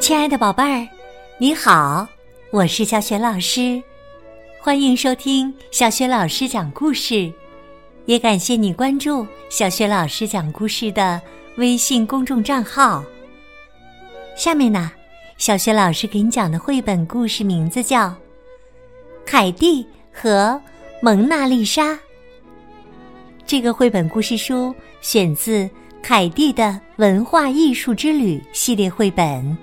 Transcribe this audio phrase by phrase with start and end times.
[0.00, 0.88] 亲爱的宝贝儿，
[1.38, 2.08] 你好，
[2.50, 3.80] 我是小雪老师，
[4.60, 7.32] 欢迎收听小雪老师讲故事，
[8.06, 11.22] 也感谢你关注小雪老师讲故事的
[11.56, 13.04] 微信公众账号。
[14.36, 14.90] 下面呢，
[15.36, 18.08] 小雪老师给你讲的绘本故事名字叫
[19.24, 20.60] 《凯蒂和
[21.00, 21.92] 蒙娜丽莎》。
[23.46, 24.74] 这个绘本故事书
[25.04, 25.64] 选自
[26.02, 29.58] 《凯蒂的文化艺术之旅》系列绘本。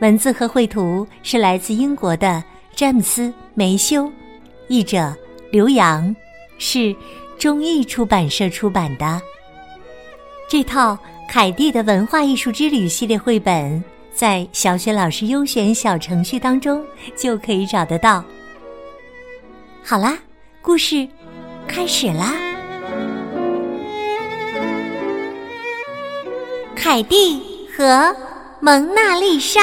[0.00, 2.44] 文字和绘图是来自英国的
[2.76, 4.12] 詹姆斯·梅修，
[4.68, 5.16] 译者
[5.50, 6.14] 刘洋，
[6.58, 6.94] 是
[7.38, 9.18] 中译出版社出版的。
[10.50, 10.92] 这套
[11.26, 13.82] 《凯蒂的文化艺术之旅》系列绘本，
[14.12, 16.84] 在小雪老师优选小程序当中
[17.16, 18.22] 就可以找得到。
[19.82, 20.18] 好啦，
[20.60, 21.08] 故事
[21.66, 22.49] 开始啦！
[26.82, 27.38] 凯蒂
[27.76, 28.16] 和。
[28.62, 29.58] 蒙娜丽莎，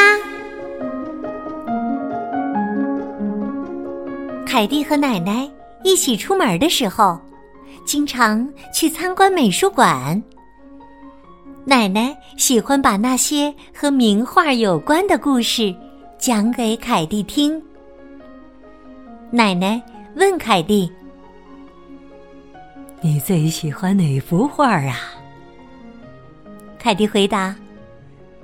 [4.43, 5.47] 凯蒂和奶奶
[5.83, 7.19] 一起出门的时候，
[7.85, 10.19] 经常去参观美术馆。
[11.63, 15.75] 奶奶喜欢把那些和名画有关的故事
[16.17, 17.61] 讲给凯蒂听。
[19.29, 19.79] 奶奶
[20.15, 20.91] 问凯蒂
[22.99, 24.95] ：“你最喜欢哪幅画啊？”
[26.87, 27.53] 凯蒂回答。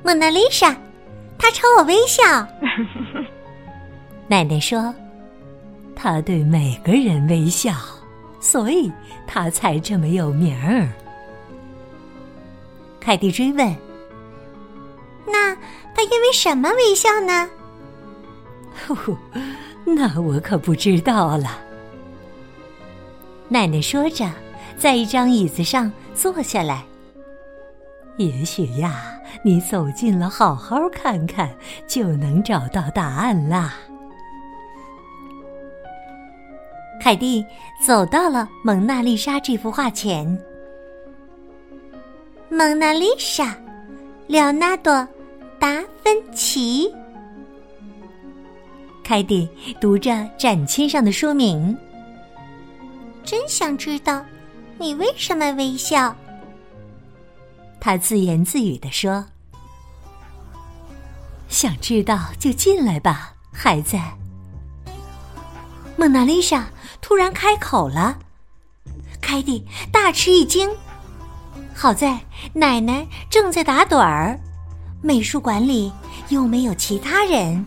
[0.04, 0.76] 蒙娜丽莎，
[1.38, 2.22] 她朝我微笑。
[4.28, 4.94] 奶奶说
[5.96, 7.72] ：“她对每个人微笑，
[8.42, 8.92] 所以
[9.26, 10.90] 她才这么有名儿。”
[13.00, 13.74] 凯蒂追问
[15.26, 15.56] ：“那
[15.96, 17.50] 她因为什么微笑呢
[19.88, 21.60] ？”“那我可不知道了。”
[23.48, 24.30] 奶奶说着，
[24.78, 26.84] 在一张椅子上坐下来。
[28.18, 31.50] 也许呀，你走近了，好好看看，
[31.88, 33.74] 就能找到答案啦。
[37.02, 37.44] 凯蒂
[37.86, 40.26] 走到了蒙娜丽莎这幅画前。
[42.50, 43.58] 蒙娜丽莎，
[44.28, 44.94] 列纳多·
[45.60, 46.94] 达芬奇。
[49.04, 49.50] 凯蒂
[49.82, 51.76] 读着展签上的说明，
[53.24, 54.24] 真想知道
[54.78, 56.16] 你为什么微笑。
[57.86, 59.26] 他自言自语地说
[61.50, 64.00] ：“想知道就进来吧，孩子。”
[66.00, 66.66] 蒙娜丽莎
[67.02, 68.18] 突然开口了，
[69.20, 70.70] 凯蒂大吃一惊。
[71.74, 72.18] 好在
[72.54, 74.40] 奶奶正在打盹儿，
[75.02, 75.92] 美术馆里
[76.30, 77.66] 又没有其他人，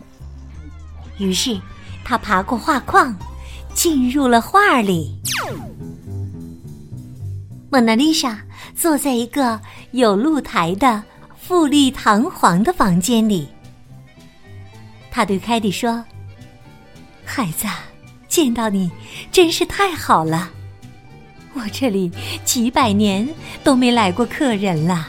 [1.19, 1.61] 于是
[2.03, 3.15] 他爬过画框，
[3.75, 5.15] 进入了画里。
[7.69, 8.41] 蒙娜丽莎
[8.75, 9.59] 坐在一个
[9.91, 11.03] 有露台的
[11.39, 13.47] 富丽堂皇的房间里。
[15.11, 16.03] 他对凯蒂说
[17.25, 17.65] ：“孩子，
[18.27, 18.91] 见到你
[19.31, 20.51] 真是太好了。
[21.53, 22.11] 我这里
[22.45, 23.27] 几百年
[23.63, 25.07] 都没来过客人了。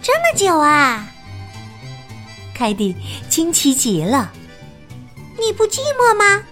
[0.00, 1.06] 这么久啊！”
[2.54, 2.96] 凯蒂
[3.28, 4.32] 惊奇极了。
[5.38, 6.42] “你不寂寞吗？”“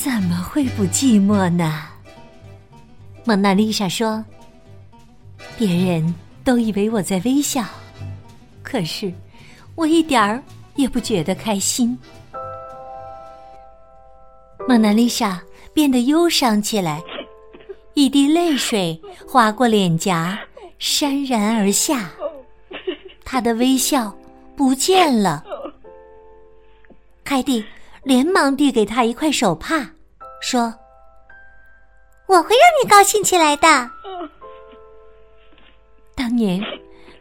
[0.00, 1.84] 怎么会不寂寞呢？”
[3.24, 4.24] 蒙娜丽莎说
[5.56, 6.12] ：“别人
[6.42, 7.64] 都以为我在微笑，
[8.64, 9.12] 可是
[9.76, 10.42] 我一点儿
[10.74, 11.96] 也不觉得开心。”
[14.66, 15.40] 蒙娜丽莎
[15.72, 17.00] 变得忧伤起来，
[17.94, 20.36] 一滴泪水划过脸颊，
[20.80, 22.10] 潸然而下，
[23.24, 24.12] 她的微笑
[24.56, 25.44] 不见了。
[27.22, 27.64] 凯蒂
[28.02, 29.88] 连忙递给她一块手帕，
[30.40, 30.74] 说。
[32.32, 33.68] 我会让你高兴起来的。
[36.16, 36.58] 当年，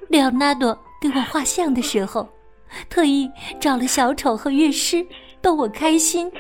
[0.08, 2.26] 列奥纳多给我画像的时候，
[2.90, 3.30] 特意
[3.60, 5.06] 找了小丑和乐师
[5.42, 6.32] 逗我开心。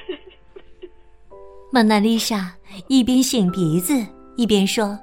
[1.70, 2.54] 蒙娜丽莎
[2.88, 3.94] 一边擤鼻子
[4.38, 4.98] 一边说：“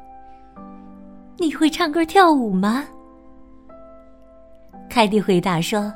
[1.37, 2.87] 你会唱歌跳舞吗？”
[4.89, 5.93] 凯蒂回答说：“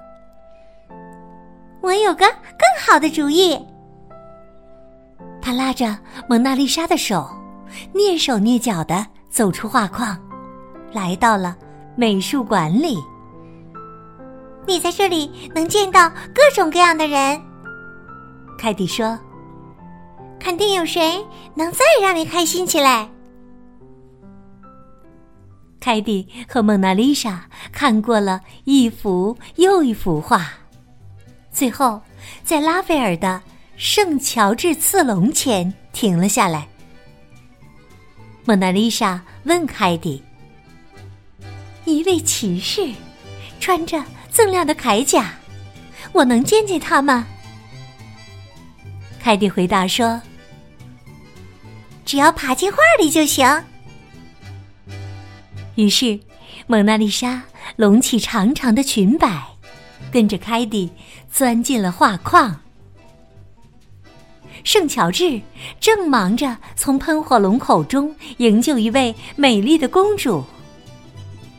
[1.81, 3.59] 我有个更好的主意。”
[5.41, 5.99] 他拉着
[6.29, 7.27] 蒙娜丽莎的手。
[7.95, 10.17] 蹑手蹑脚的走出画框，
[10.93, 11.57] 来到了
[11.97, 12.97] 美术馆里。
[14.67, 17.41] 你在这里能见到各种各样的人，
[18.59, 19.19] 凯蒂说
[20.39, 21.25] ：“肯定有谁
[21.55, 23.09] 能再让你开心起来。”
[25.81, 30.49] 凯蒂和蒙娜丽莎看过了一幅又一幅画，
[31.51, 32.01] 最后
[32.45, 33.43] 在拉斐尔的
[33.77, 36.69] 《圣乔治刺龙》前停了下来。
[38.45, 40.21] 蒙娜丽莎问凯蒂
[41.87, 42.91] ：“一位骑士，
[43.61, 44.03] 穿着
[44.33, 45.33] 锃亮的铠甲，
[46.13, 47.25] 我能见见他吗？”
[49.23, 50.21] 凯蒂回答说
[52.05, 53.47] ：“只要爬进画里就行。”
[55.77, 56.19] 于是，
[56.67, 57.43] 蒙娜丽莎
[57.77, 59.41] 隆起长长的裙摆，
[60.11, 60.91] 跟着凯蒂
[61.31, 62.62] 钻进了画框。
[64.65, 65.41] 圣乔治
[65.81, 70.45] 正忙着从喷火龙口中营救一位美丽的公主。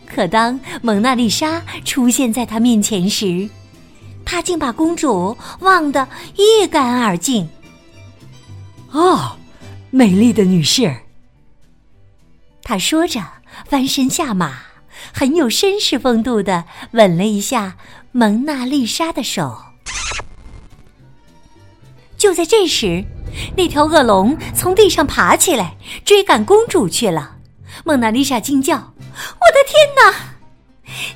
[0.06, 3.50] 可当蒙娜丽莎出现在他面前时，
[4.24, 7.50] 他竟把公主忘得一干二净。
[8.92, 9.36] 哦，
[9.90, 10.96] 美丽的女士，
[12.62, 13.20] 他说着，
[13.68, 14.54] 翻身下马，
[15.12, 17.76] 很有绅士风度的吻了一下
[18.12, 19.73] 蒙娜丽莎的手。
[22.24, 23.04] 就在这时，
[23.58, 25.76] 那条恶龙从地上爬起来，
[26.06, 27.36] 追赶公主去了。
[27.84, 30.10] 蒙娜丽莎惊叫：“我的天哪！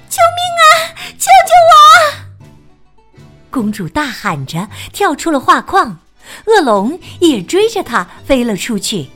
[0.09, 0.68] 救命啊！
[1.18, 5.98] 救救我！”公主大喊着跳出了画框，
[6.45, 9.07] 恶龙也追着她飞了出去。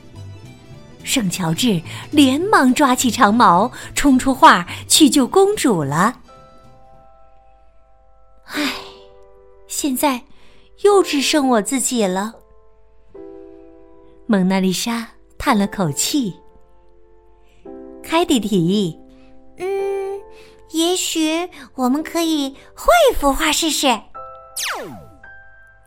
[1.04, 6.14] 圣乔治连忙抓起长矛，冲出画去救公主了。
[8.46, 8.72] 唉，
[9.68, 10.22] 现在。
[10.84, 12.34] 又只剩我自己了。
[14.26, 15.08] 蒙娜丽莎
[15.38, 16.34] 叹了口气。
[18.02, 18.98] 凯蒂提议
[19.58, 20.20] ：“嗯，
[20.70, 23.86] 也许我们可以画一幅画试试。”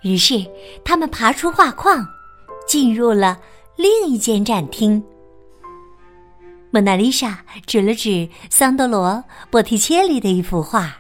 [0.04, 0.46] 于是
[0.84, 2.08] 他们爬出画框，
[2.68, 3.40] 进入了
[3.76, 5.04] 另一间展厅。
[6.72, 9.10] 蒙娜丽莎指了指桑德罗·
[9.50, 10.98] 波提切利的一幅画，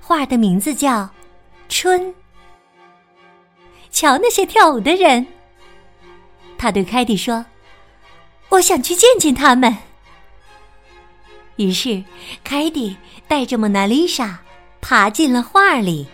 [0.00, 1.02] 画的名字叫
[1.68, 2.00] 《春》。
[3.90, 5.26] 瞧那些跳舞的人，
[6.56, 7.44] 他对凯蒂说
[8.50, 9.76] ：“我想去见见他们。”
[11.56, 12.02] 于是，
[12.44, 12.96] 凯蒂
[13.26, 14.38] 带着蒙娜丽莎
[14.80, 16.06] 爬进了画里。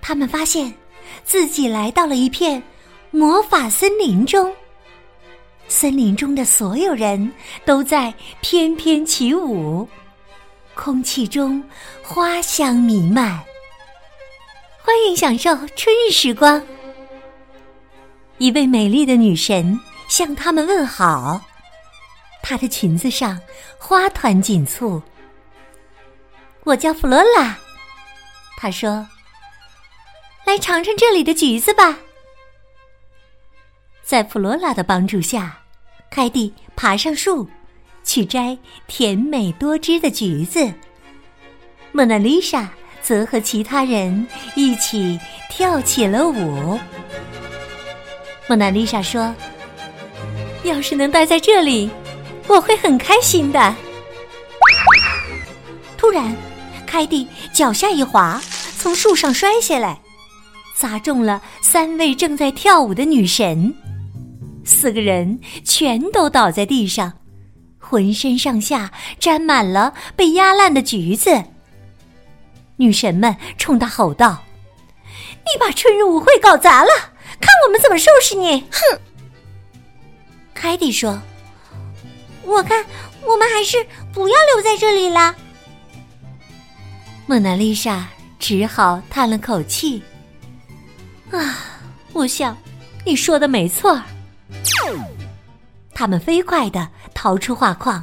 [0.00, 0.72] 他们发现
[1.24, 2.62] 自己来到了一片
[3.10, 4.52] 魔法森林中，
[5.68, 7.32] 森林中的所有人
[7.64, 9.88] 都在翩翩起舞，
[10.74, 11.62] 空气中
[12.02, 13.38] 花香弥漫。
[14.90, 16.60] 欢迎享受春日时光。
[18.38, 19.78] 一位美丽的女神
[20.08, 21.40] 向他们问好，
[22.42, 23.40] 她的裙子上
[23.78, 25.00] 花团锦簇。
[26.64, 27.56] 我叫弗罗拉，
[28.56, 29.06] 她说
[30.44, 31.96] ：“来尝尝这里的橘子吧。”
[34.02, 35.56] 在弗罗拉的帮助下，
[36.10, 37.48] 凯蒂爬上树
[38.02, 38.58] 去摘
[38.88, 40.68] 甜美多汁的橘子。
[41.92, 42.68] 蒙娜丽莎。
[43.10, 44.24] 则和其他人
[44.54, 45.18] 一起
[45.48, 46.78] 跳起了舞。
[48.48, 49.34] 蒙娜丽莎说
[50.62, 51.90] ：“要是能待在这里，
[52.46, 53.74] 我会很开心的。”
[55.98, 56.32] 突然，
[56.86, 58.40] 凯蒂脚下一滑，
[58.78, 60.00] 从树上摔下来，
[60.76, 63.74] 砸中了三位正在跳舞的女神。
[64.64, 67.12] 四个人全都倒在地上，
[67.76, 71.42] 浑身上下沾满了被压烂的橘子。
[72.80, 74.42] 女神们冲他吼道
[75.44, 76.88] ：“你把春日舞会搞砸了，
[77.38, 78.98] 看我们怎么收拾你！”哼。
[80.54, 81.20] 凯蒂说
[82.42, 82.82] ：“我看
[83.22, 85.36] 我们还是不要留在这里了。”
[87.28, 90.02] 蒙娜丽莎只好叹了口气
[91.32, 91.56] ：“啊，
[92.14, 92.56] 我想
[93.04, 94.00] 你说的没错。”
[95.92, 98.02] 他们飞快的逃出画框，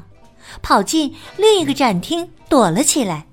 [0.62, 3.27] 跑进另一个展厅躲了起来。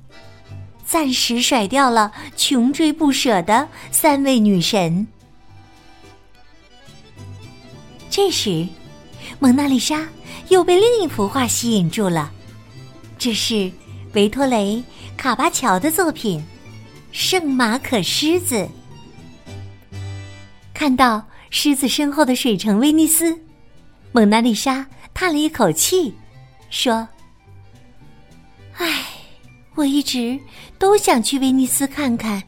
[0.87, 5.07] 暂时甩掉了穷追不舍的三位女神。
[8.11, 8.67] 这时，
[9.41, 10.07] 蒙娜丽莎
[10.49, 12.31] 又被另一幅画吸引住了，
[13.19, 13.71] 这是
[14.13, 14.77] 维托雷·
[15.17, 16.41] 卡巴乔的作品
[17.11, 18.57] 《圣马可狮子》。
[20.73, 23.37] 看到狮子身后的水城威尼斯，
[24.13, 26.15] 蒙娜丽莎叹了一口气，
[26.71, 27.09] 说
[28.79, 29.07] ：“唉。”
[29.75, 30.39] 我一直
[30.79, 32.43] 都想去威尼斯看看。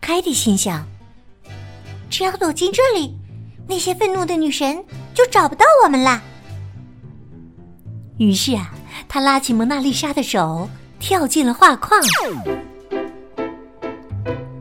[0.00, 0.86] 凯蒂心想：
[2.10, 3.16] 只要躲进这里，
[3.66, 4.82] 那些愤怒的女神
[5.14, 6.22] 就找不到我们啦。
[8.18, 8.72] 于是啊，
[9.08, 10.68] 他拉起蒙娜丽莎的手，
[11.00, 12.00] 跳进了画框。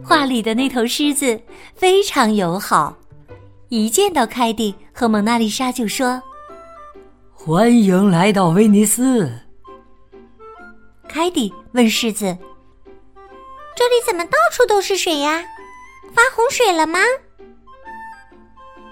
[0.03, 1.39] 画里的那头狮子
[1.75, 2.97] 非常友好，
[3.69, 6.21] 一见到凯蒂和蒙娜丽莎就说
[7.31, 9.31] ：“欢迎来到威尼斯。”
[11.13, 12.25] 凯蒂问狮子
[13.77, 15.43] ：“这里怎么到处都是水呀？
[16.15, 16.97] 发洪水了吗？”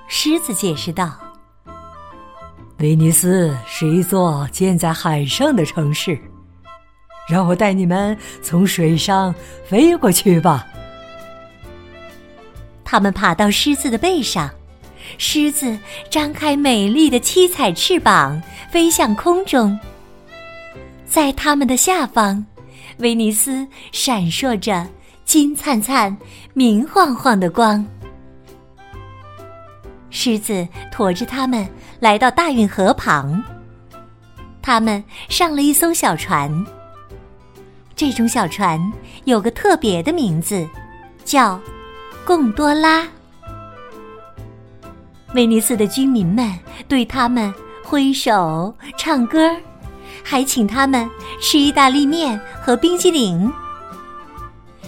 [0.07, 1.17] 狮子解释道
[2.77, 6.15] ：“威尼斯是一座建在海上的城市，
[7.27, 9.33] 让我带你们从水上
[9.65, 10.67] 飞过去吧。
[12.85, 14.47] 他们爬到狮子的背上，
[15.17, 15.75] 狮子
[16.07, 19.79] 张开美丽的七彩翅膀，飞向空中。
[21.11, 22.45] 在他们的下方，
[22.99, 24.87] 威尼斯闪烁着
[25.25, 26.17] 金灿灿、
[26.53, 27.85] 明晃晃的光。
[30.09, 31.67] 狮子驮着他们
[31.99, 33.43] 来到大运河旁，
[34.61, 36.49] 他们上了一艘小船。
[37.93, 38.79] 这种小船
[39.25, 40.65] 有个特别的名字，
[41.25, 41.59] 叫
[42.23, 43.05] “贡多拉”。
[45.35, 47.53] 威尼斯的居民们对他们
[47.83, 49.53] 挥手、唱歌，
[50.23, 53.51] 还请他们吃意大利面和冰激凌。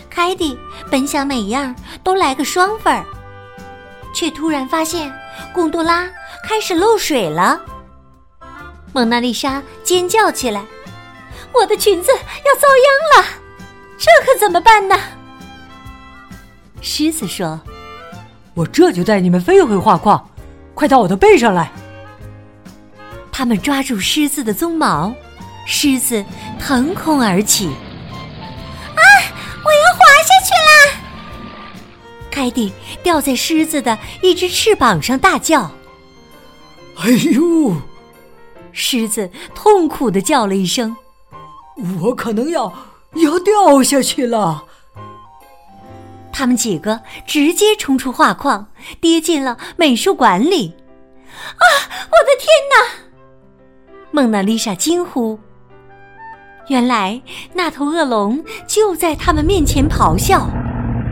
[0.10, 0.58] 凯蒂
[0.92, 3.04] 本想每样都来个双份儿。
[4.14, 5.12] 却突然发现，
[5.54, 6.08] 贡多拉
[6.44, 7.60] 开始漏水了。
[8.94, 10.64] 蒙娜丽莎尖叫起来
[11.52, 12.68] ：“我的裙子要遭
[13.16, 13.30] 殃了，
[13.98, 14.96] 这可怎么办呢？”
[16.80, 17.60] 狮子说
[18.54, 20.30] ：“我这就带你们飞回画框，
[20.76, 21.72] 快到我的背上来。”
[23.34, 25.14] 他们抓住狮子的鬃毛，
[25.66, 26.24] 狮子
[26.60, 27.66] 腾空而起。
[27.68, 29.04] 啊！
[29.66, 31.00] 我要滑下去啦
[32.30, 32.72] 凯蒂
[33.02, 35.72] 掉在狮子的一只翅膀上，大叫
[37.00, 37.76] ：“哎呦！”
[38.72, 40.96] 狮子痛苦的叫了一声
[42.02, 42.72] ：“我可能要
[43.16, 44.66] 要掉下去了。”
[46.32, 48.68] 他们几个直接冲出画框，
[49.00, 50.76] 跌进了美术馆里。
[51.36, 51.66] 啊！
[51.90, 53.03] 我的天哪！
[54.16, 55.40] 蒙娜丽莎惊呼。
[56.68, 57.20] 原来
[57.52, 60.48] 那头恶龙就在他们面前咆哮。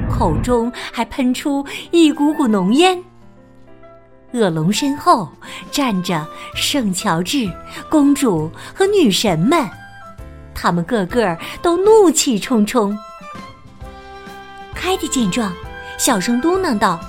[0.08, 3.04] 口中还喷出一股股浓烟。
[4.34, 5.28] 恶龙身后
[5.72, 7.52] 站着圣乔治
[7.90, 9.68] 公主和女神们，
[10.54, 12.96] 他们个个都怒气冲冲。
[14.76, 15.52] 凯蒂见状，
[15.98, 17.00] 小声嘟囔道：“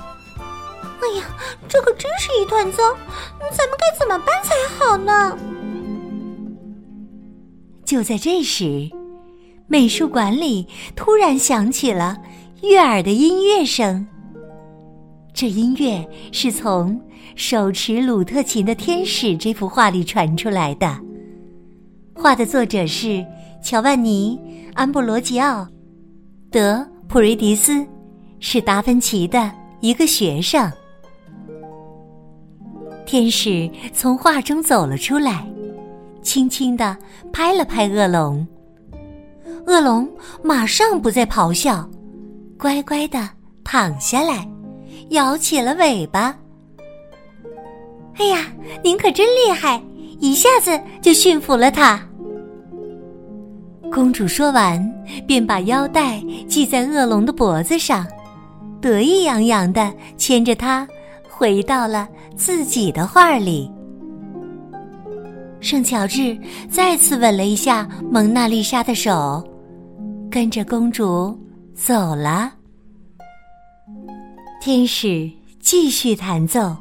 [1.02, 1.24] 哎呀，
[1.68, 2.82] 这可真是一团糟，
[3.50, 5.36] 咱们该怎么办才好呢？”
[7.92, 8.88] 就在这时，
[9.66, 12.16] 美术馆里突然响起了。
[12.62, 14.06] 悦耳的音乐声。
[15.34, 16.98] 这音乐是从
[17.36, 20.98] 手持鲁特琴的天使这幅画里传出来的。
[22.14, 23.22] 画的作者是
[23.62, 24.40] 乔万尼·
[24.72, 25.60] 安布罗吉奥·
[26.50, 27.86] 德普瑞迪斯，
[28.40, 30.72] 是达芬奇的一个学生。
[33.04, 35.46] 天使从画中走了出来，
[36.22, 36.96] 轻轻的
[37.32, 38.46] 拍了拍恶龙。
[39.66, 40.08] 恶龙
[40.42, 41.88] 马上不再咆哮。
[42.58, 43.28] 乖乖的
[43.64, 44.48] 躺下来，
[45.10, 46.36] 摇起了尾巴。
[48.18, 48.46] 哎呀，
[48.84, 49.82] 您可真厉害，
[50.20, 52.00] 一下子就驯服了它。
[53.92, 54.80] 公主说完，
[55.26, 58.06] 便把腰带系在恶龙的脖子上，
[58.80, 60.86] 得意洋洋的牵着它
[61.28, 63.68] 回到了自己的画里。
[65.62, 66.36] 圣乔治
[66.68, 69.42] 再次吻了一下蒙娜丽莎的手，
[70.30, 71.38] 跟着公主。
[71.74, 72.52] 走了。
[74.60, 75.28] 天使
[75.58, 76.76] 继续弹奏，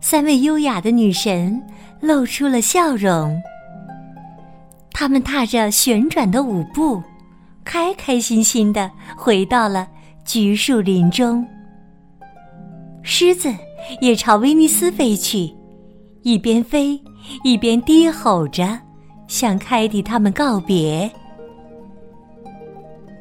[0.00, 1.62] 三位优雅的女神
[2.00, 3.38] 露出了笑容。
[4.92, 7.02] 她们踏着旋转的舞步，
[7.64, 9.86] 开开心心的回到了
[10.24, 11.46] 橘树林中。
[13.02, 13.54] 狮子
[14.00, 15.54] 也朝威尼斯飞去，
[16.22, 16.98] 一边飞
[17.44, 18.78] 一边低吼着，
[19.26, 21.10] 向凯蒂他们告别。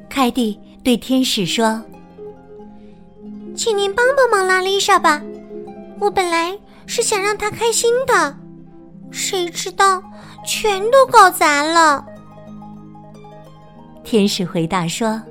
[0.09, 1.81] 凯蒂对天使说
[3.55, 5.21] ：“请您帮帮忙拉丽莎吧，
[5.99, 8.35] 我本来是想让她开心的，
[9.09, 10.03] 谁知道
[10.45, 12.05] 全都搞砸了。”
[14.03, 15.21] 天使回答说：“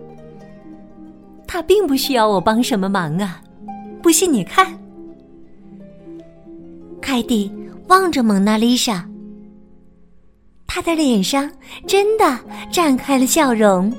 [1.46, 3.42] 他并不需要我帮什么忙啊，
[4.00, 4.66] 不信你看。”
[7.02, 7.52] 凯蒂
[7.90, 9.04] 望着蒙娜丽莎，
[10.64, 11.50] 她的脸上
[11.88, 12.24] 真的
[12.70, 13.92] 绽开了笑容。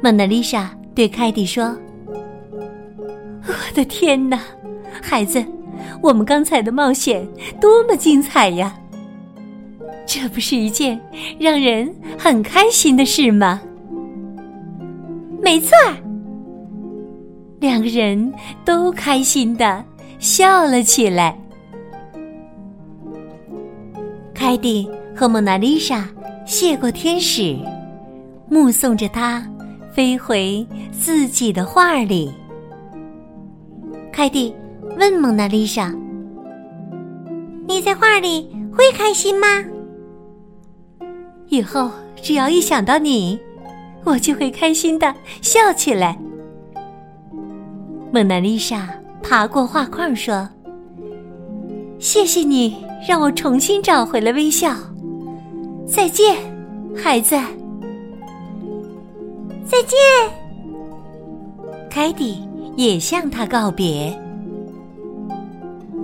[0.00, 1.76] 蒙娜丽莎对凯蒂说
[3.44, 4.40] ：“我的天哪，
[5.02, 5.44] 孩子，
[6.00, 7.26] 我们刚才的冒险
[7.60, 8.72] 多么精彩呀！
[10.06, 11.00] 这不是一件
[11.40, 13.60] 让人很开心的事吗？”
[15.42, 15.70] 没错，
[17.58, 18.32] 两个人
[18.64, 19.84] 都开心的
[20.20, 21.36] 笑了起来。
[24.56, 26.08] 凯蒂和蒙娜丽莎
[26.46, 27.58] 谢过天使，
[28.48, 29.46] 目送着他。
[29.92, 32.32] 飞回自己的画里。
[34.10, 34.54] 凯蒂
[34.98, 35.94] 问蒙娜丽莎
[37.68, 39.46] ：“你在画里会开心吗？
[41.48, 41.90] 以后
[42.22, 43.38] 只要一想到你，
[44.04, 46.18] 我就会开心的笑起来。
[48.10, 48.88] 蒙娜丽莎
[49.22, 50.48] 爬过画框说
[51.98, 54.74] ：“谢谢你让我重新找回了微笑。
[55.86, 56.36] 再见，
[56.96, 57.36] 孩子。
[59.64, 59.96] 再见。”
[61.90, 62.38] 凯蒂
[62.76, 64.16] 也向他告别。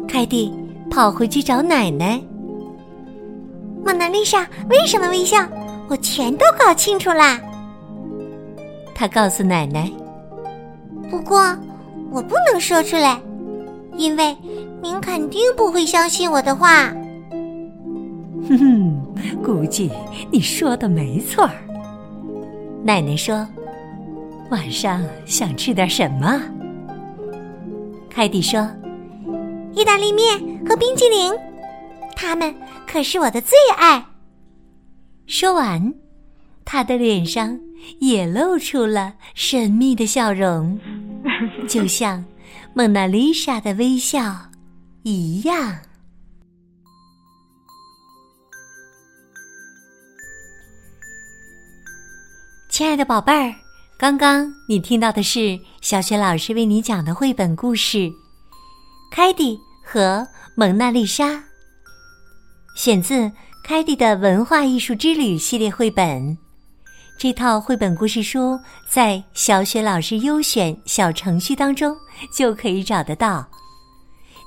[0.08, 0.52] 凯蒂
[0.90, 2.20] 跑回去找奶奶。
[3.84, 5.38] 蒙娜丽莎为什么微笑？
[5.88, 7.38] 我全都搞清楚啦。
[8.94, 9.90] 他告诉奶奶。
[11.10, 11.40] 不过
[12.10, 13.20] 我不能说出来，
[13.96, 14.34] 因为
[14.82, 16.92] 您肯定不会相信我的话。
[18.48, 19.88] 哼哼，估计
[20.32, 21.54] 你说的没错儿。
[22.82, 23.46] 奶奶说
[24.50, 26.42] ：“晚上想吃点什么？”
[28.10, 28.68] 凯蒂说
[29.72, 30.36] ：“意大利面
[30.66, 31.32] 和冰激凌。”
[32.16, 32.52] 他们
[32.84, 34.04] 可是我的最爱。
[35.26, 35.94] 说完，
[36.64, 37.56] 他的脸上
[38.00, 40.78] 也露出了神秘的笑容，
[41.68, 42.24] 就像
[42.74, 44.50] 蒙娜丽莎的微笑
[45.04, 45.76] 一样。
[52.68, 53.54] 亲爱的宝贝儿，
[53.98, 57.98] 刚刚你听到的是小雪老师为你讲的绘本故事
[59.10, 61.28] 《凯蒂和蒙娜丽莎》。
[62.76, 63.14] 选自
[63.64, 66.38] 《凯蒂的文化艺术之旅》系列绘本，
[67.18, 71.94] 这套绘本故事书在小雪老师优选小程序当中
[72.34, 73.46] 就可以找得到。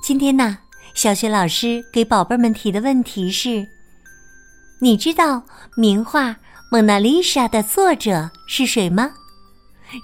[0.08, 0.60] 今天呢，
[0.94, 3.68] 小雪老师给宝贝们提的问题是：
[4.80, 5.42] 你知道
[5.76, 6.30] 名画
[6.70, 9.14] 《蒙娜丽莎》的作者是谁吗？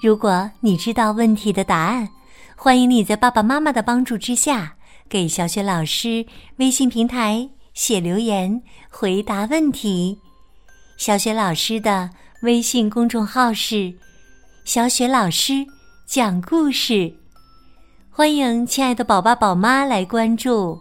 [0.01, 2.10] 如果你知道问题的答案，
[2.55, 4.74] 欢迎你在爸爸妈妈的帮助之下，
[5.08, 7.48] 给小雪老师微信平台。
[7.75, 10.17] 写留言回答问题，
[10.97, 12.10] 小雪老师的
[12.41, 13.93] 微信公众号是
[14.65, 15.63] “小雪老师
[16.08, 17.13] 讲故事”，
[18.21, 20.79] 欢迎亲爱的宝宝宝妈来关注。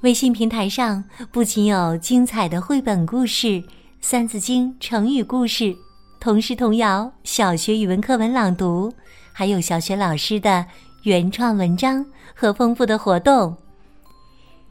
[0.00, 3.46] 微信平台上不仅有精彩的绘本故事、
[4.00, 5.72] 《三字经》成语故事、
[6.18, 8.92] 童诗童谣、小学语文课文朗读，
[9.32, 10.66] 还有小学老师的
[11.04, 13.56] 原创文章和丰富的活动。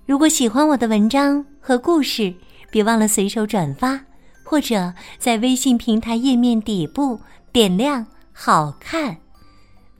[0.06, 2.34] 如果喜欢我的文章和故事，
[2.70, 3.98] 别忘了随手转发，
[4.44, 7.22] 或者在微信平台页面底部
[7.54, 9.16] 点亮“好看”。